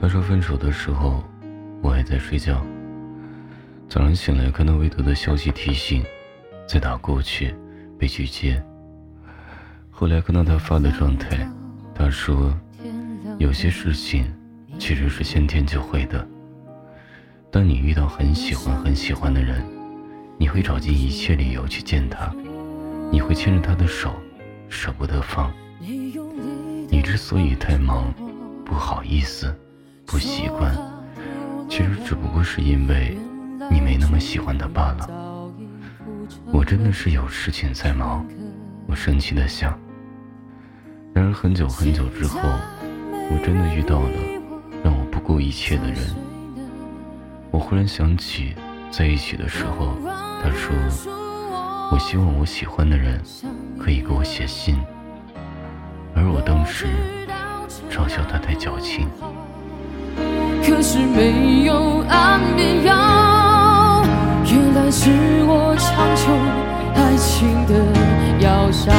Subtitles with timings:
[0.00, 1.24] 他说分手的时候，
[1.82, 2.64] 我还在睡觉。
[3.88, 6.04] 早上醒来看到未读的消息提醒，
[6.68, 7.54] 再打过去
[7.98, 8.62] 被拒接。
[9.90, 11.48] 后来看到他发的状态，
[11.94, 12.56] 他说
[13.38, 14.32] 有些事情
[14.78, 16.24] 其实是先天就会的。
[17.50, 19.64] 当你遇到很喜欢很喜欢的人，
[20.38, 22.32] 你会找尽一切理由去见他，
[23.10, 24.14] 你会牵着他的手，
[24.68, 25.52] 舍不得放。
[25.80, 28.14] 你之所以太忙，
[28.64, 29.52] 不好意思，
[30.08, 30.74] 不习惯，
[31.68, 33.14] 其实只不过是因为
[33.70, 35.06] 你没那么喜欢他罢了。
[36.50, 38.26] 我真的是有事情在忙，
[38.86, 39.78] 我生气的想。
[41.12, 44.10] 然而很久很久之后，我真的遇到了
[44.82, 45.98] 让我不顾一切的人。
[47.50, 48.54] 我忽然想起，
[48.90, 49.94] 在一起的时候，
[50.42, 50.74] 他说
[51.92, 53.22] ：“我希望我喜欢的人
[53.78, 54.74] 可以给我写信。”
[56.16, 56.86] 而我当时
[57.90, 59.06] 嘲笑他太矫情。
[60.68, 64.04] 可是没有安眠药，
[64.44, 65.10] 原来是
[65.46, 66.30] 我强求
[66.94, 67.72] 爱情的
[68.38, 68.92] 药效。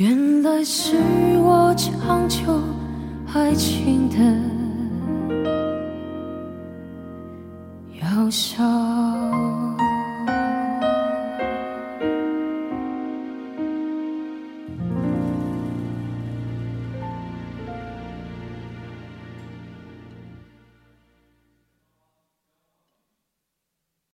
[0.00, 0.96] 原来是
[1.42, 2.58] 我强求
[3.34, 4.16] 爱情的
[8.00, 9.29] 药效。